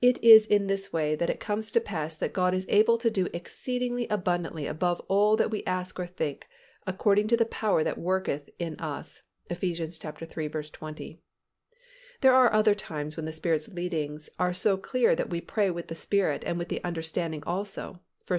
It 0.00 0.22
is 0.22 0.46
in 0.46 0.68
this 0.68 0.92
way 0.92 1.16
that 1.16 1.28
it 1.28 1.40
comes 1.40 1.72
to 1.72 1.80
pass 1.80 2.14
that 2.14 2.32
God 2.32 2.54
is 2.54 2.66
able 2.68 2.98
to 2.98 3.10
do 3.10 3.26
exceedingly 3.34 4.06
abundantly 4.06 4.64
above 4.68 5.00
all 5.08 5.36
that 5.36 5.50
we 5.50 5.64
ask 5.64 5.98
or 5.98 6.06
think, 6.06 6.46
according 6.86 7.26
to 7.26 7.36
the 7.36 7.46
power 7.46 7.82
that 7.82 7.98
worketh 7.98 8.48
in 8.60 8.78
us 8.78 9.22
(Eph. 9.50 9.64
iii. 9.64 10.48
20). 10.48 11.20
There 12.20 12.32
are 12.32 12.52
other 12.52 12.76
times 12.76 13.16
when 13.16 13.26
the 13.26 13.32
Spirit's 13.32 13.68
leadings 13.68 14.30
are 14.38 14.54
so 14.54 14.76
clear 14.76 15.16
that 15.16 15.30
we 15.30 15.40
pray 15.40 15.68
with 15.72 15.88
the 15.88 15.96
Spirit 15.96 16.44
and 16.46 16.60
with 16.60 16.68
the 16.68 16.84
understanding 16.84 17.42
also 17.44 17.98
(1 18.28 18.38